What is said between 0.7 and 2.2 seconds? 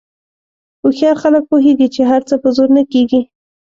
هوښیار خلک پوهېږي چې